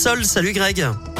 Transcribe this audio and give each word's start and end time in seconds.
Salut 0.00 0.54
Greg. 0.54 1.19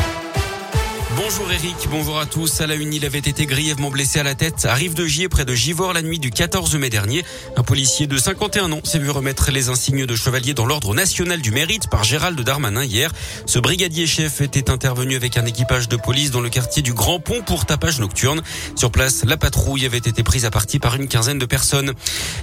Bonjour 1.17 1.51
Eric, 1.51 1.89
bonjour 1.91 2.21
à 2.21 2.27
tous. 2.27 2.61
À 2.61 2.69
la 2.69 2.77
une, 2.77 2.95
il 2.95 3.05
avait 3.05 3.19
été 3.19 3.45
grièvement 3.45 3.91
blessé 3.91 4.21
à 4.21 4.23
la 4.23 4.37
tête 4.37 4.65
à 4.65 4.75
Rive 4.75 4.95
de 4.95 5.07
Gier 5.07 5.29
près 5.29 5.45
de 5.45 5.53
Givors 5.53 5.93
la 5.93 6.03
nuit 6.03 6.21
du 6.21 6.31
14 6.31 6.77
mai 6.77 6.89
dernier. 6.89 7.25
Un 7.57 7.65
policier 7.65 8.07
de 8.07 8.17
51 8.17 8.71
ans 8.71 8.81
s'est 8.85 9.01
vu 9.01 9.11
remettre 9.11 9.51
les 9.51 9.71
insignes 9.71 10.07
de 10.07 10.15
chevalier 10.15 10.55
dans 10.55 10.67
l'ordre 10.67 10.95
national 10.95 11.41
du 11.41 11.51
mérite 11.51 11.91
par 11.91 12.05
Gérald 12.05 12.41
Darmanin 12.41 12.85
hier. 12.85 13.11
Ce 13.45 13.59
brigadier 13.59 14.07
chef 14.07 14.41
était 14.41 14.71
intervenu 14.71 15.17
avec 15.17 15.37
un 15.37 15.45
équipage 15.47 15.89
de 15.89 15.97
police 15.97 16.31
dans 16.31 16.41
le 16.41 16.49
quartier 16.49 16.81
du 16.81 16.93
Grand 16.93 17.19
Pont 17.19 17.43
pour 17.43 17.67
tapage 17.67 17.99
nocturne. 17.99 18.41
Sur 18.77 18.93
place, 18.93 19.25
la 19.25 19.37
patrouille 19.37 19.87
avait 19.87 19.99
été 19.99 20.23
prise 20.23 20.45
à 20.45 20.53
partie 20.53 20.79
par 20.79 20.95
une 20.95 21.09
quinzaine 21.09 21.41
de 21.41 21.47
personnes. 21.47 21.93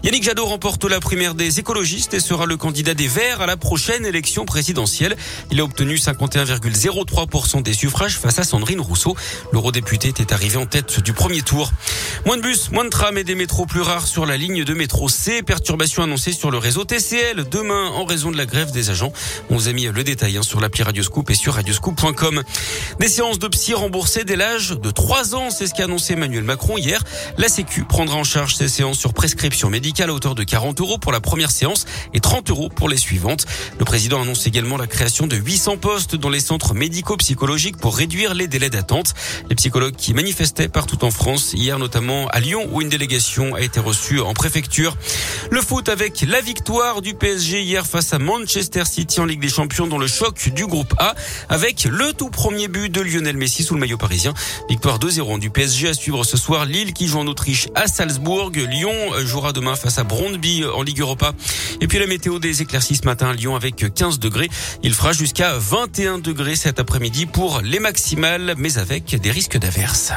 Yannick 0.04 0.24
Jadot 0.24 0.46
remporte 0.46 0.84
la 0.84 1.00
primaire 1.00 1.36
des 1.36 1.60
écologistes 1.60 2.14
et 2.14 2.20
sera 2.20 2.46
le 2.46 2.58
candidat 2.58 2.96
des 2.96 3.08
Verts 3.08 3.40
à 3.40 3.46
la 3.46 3.56
prochaine 3.56 4.06
élection 4.06 4.44
présidentielle. 4.44 5.16
Il 5.52 5.62
a 5.62 5.64
obtenu 5.64 5.96
51,03% 5.96 7.64
des 7.64 7.74
suffrages 7.74 8.18
face 8.18 8.40
à 8.40 8.44
Sandrine 8.58 8.82
Rousseau. 8.82 9.16
L'eurodéputé 9.54 10.08
était 10.08 10.34
arrivé 10.34 10.58
en 10.58 10.66
tête 10.66 11.00
du 11.02 11.14
premier 11.14 11.44
tour. 11.44 11.72
Moins 12.26 12.38
de 12.38 12.42
bus, 12.42 12.72
moins 12.72 12.86
de 12.86 12.90
trams 12.90 13.16
et 13.20 13.24
des 13.24 13.36
métros 13.36 13.68
plus 13.68 13.82
rares 13.82 14.08
sur 14.08 14.26
la 14.26 14.36
ligne 14.36 14.64
de 14.64 14.74
métro 14.74 15.10
C. 15.10 15.44
Perturbation 15.44 16.02
annoncée 16.02 16.32
sur 16.32 16.50
le 16.50 16.58
réseau 16.58 16.84
TCL 16.84 17.48
demain 17.52 17.90
en 17.90 18.04
raison 18.04 18.32
de 18.32 18.38
la 18.38 18.48
grève 18.48 18.72
des 18.72 18.90
agents. 18.90 19.14
On 19.52 19.58
vous 19.58 19.68
a 19.68 19.74
mis 19.74 19.86
le 19.86 20.04
détail 20.04 20.38
hein, 20.38 20.42
sur 20.42 20.60
l'appli 20.60 20.82
Radioscoop 20.82 21.30
et 21.30 21.36
sur 21.36 21.54
radioscoop.com. 21.54 22.42
Des 23.00 23.08
séances 23.08 23.38
de 23.38 23.48
psy 23.48 23.76
remboursées 23.76 24.24
dès 24.24 24.36
l'âge 24.36 24.72
de 24.72 24.90
3 24.90 25.36
ans, 25.36 25.52
c'est 25.52 25.68
ce 25.68 25.76
qu'a 25.76 25.84
annoncé 25.84 26.14
Emmanuel 26.14 26.44
Macron 26.44 26.80
hier. 26.80 27.04
La 27.38 27.50
Sécu 27.50 27.84
prendra 27.84 28.16
en 28.16 28.24
charge 28.24 28.56
ces 28.56 28.70
séances 28.70 28.98
sur 28.98 29.14
prescription 29.14 29.70
médicale 29.70 30.10
à 30.10 30.14
hauteur 30.16 30.34
de 30.34 30.44
40 30.44 30.82
euros 30.82 30.98
pour 30.98 31.12
la 31.12 31.20
première 31.20 31.52
séance 31.52 31.86
et 32.16 32.22
30 32.22 32.50
euros 32.50 32.70
pour 32.70 32.90
les 32.90 32.98
suivantes. 32.98 33.46
Le 33.78 33.86
président 33.86 34.20
annonce 34.20 34.48
également 34.48 34.78
la 34.78 34.88
création 34.88 35.28
de 35.28 35.36
800 35.36 35.78
postes 35.78 36.16
dans 36.16 36.30
les 36.30 36.40
centres 36.40 36.74
médico-psychologiques 36.74 37.78
pour 37.78 37.96
réduire 37.96 38.34
les 38.34 38.47
délais 38.48 38.70
d'attente. 38.70 39.14
Les 39.50 39.56
psychologues 39.56 39.96
qui 39.96 40.14
manifestaient 40.14 40.68
partout 40.68 41.04
en 41.06 41.12
France, 41.12 41.54
hier 41.54 41.80
notamment 41.80 42.28
à 42.28 42.40
Lyon, 42.40 42.68
où 42.72 42.82
une 42.82 42.90
délégation 42.90 43.56
a 43.56 43.62
été 43.62 43.80
reçue 43.80 44.20
en 44.20 44.34
préfecture. 44.34 44.98
Le 45.52 45.62
foot 45.62 45.90
avec 45.90 46.22
la 46.28 46.42
victoire 46.42 47.02
du 47.02 47.14
PSG 47.14 47.62
hier 47.62 47.86
face 47.86 48.14
à 48.14 48.20
Manchester 48.20 48.84
City 48.86 49.20
en 49.20 49.26
Ligue 49.26 49.42
des 49.42 49.50
Champions 49.50 49.88
dans 49.88 49.98
le 49.98 50.08
choc 50.08 50.50
du 50.50 50.66
groupe 50.66 50.94
A, 50.98 51.16
avec 51.50 51.86
le 51.86 52.14
tout 52.14 52.30
premier 52.30 52.68
but 52.68 52.90
de 52.90 53.02
Lionel 53.02 53.38
Messi 53.38 53.64
sous 53.64 53.74
le 53.74 53.80
maillot 53.80 53.98
parisien. 53.98 54.34
Victoire 54.70 55.00
2-0 55.00 55.40
du 55.40 55.50
PSG 55.50 55.90
à 55.90 55.94
suivre 55.94 56.24
ce 56.24 56.38
soir. 56.38 56.66
Lille 56.66 56.94
qui 56.94 57.08
joue 57.08 57.20
en 57.20 57.28
Autriche 57.28 57.68
à 57.76 57.88
Salzbourg. 57.88 58.52
Lyon 58.52 58.94
jouera 59.24 59.54
demain 59.54 59.76
face 59.76 59.98
à 59.98 60.04
Brondby 60.04 60.64
en 60.66 60.82
Ligue 60.82 61.02
Europa. 61.02 61.34
Et 61.82 61.88
puis 61.88 62.00
la 62.00 62.08
météo 62.08 62.40
des 62.40 62.62
éclaircies 62.62 62.96
ce 62.96 63.06
matin 63.06 63.34
Lyon 63.34 63.56
avec 63.56 63.94
15 63.94 64.20
degrés. 64.20 64.50
Il 64.84 64.94
fera 64.94 65.14
jusqu'à 65.14 65.58
21 65.58 66.20
degrés 66.20 66.56
cet 66.56 66.80
après-midi 66.80 67.26
pour 67.26 67.62
les 67.62 67.80
maximales 67.80 68.37
mais 68.58 68.78
avec 68.78 69.16
des 69.16 69.32
risques 69.32 69.58
d'averses. 69.58 70.14